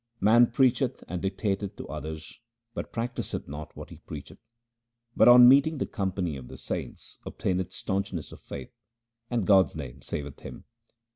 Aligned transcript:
Man 0.19 0.47
preacheth 0.47 1.03
and 1.07 1.21
dictateth 1.21 1.75
to 1.75 1.87
others, 1.87 2.39
but 2.73 2.91
practiseth 2.91 3.47
not 3.47 3.77
what 3.77 3.91
he 3.91 3.99
preacheth; 3.99 4.39
But, 5.15 5.27
on 5.27 5.47
meeting 5.47 5.77
the 5.77 5.85
company 5.85 6.37
of 6.37 6.47
the 6.47 6.57
saints, 6.57 7.19
obtaineth 7.23 7.71
staunchness 7.71 8.31
of 8.31 8.39
faith, 8.41 8.73
and 9.29 9.45
God's 9.45 9.75
name 9.75 10.01
saveth 10.01 10.39
him. 10.39 10.63